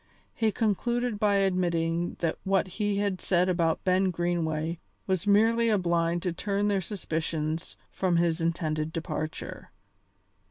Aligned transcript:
He 0.33 0.51
concluded 0.51 1.19
by 1.19 1.35
admitting 1.35 2.15
that 2.21 2.39
what 2.43 2.67
he 2.67 2.95
had 2.97 3.21
said 3.21 3.47
about 3.47 3.83
Ben 3.83 4.09
Greenway 4.09 4.79
was 5.05 5.27
merely 5.27 5.69
a 5.69 5.77
blind 5.77 6.23
to 6.23 6.33
turn 6.33 6.69
their 6.69 6.81
suspicions 6.81 7.77
from 7.91 8.15
his 8.17 8.41
intended 8.41 8.91
departure. 8.91 9.69